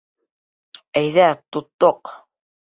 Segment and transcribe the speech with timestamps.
[1.03, 1.29] —Әйҙә,
[1.59, 2.15] тоттоҡ!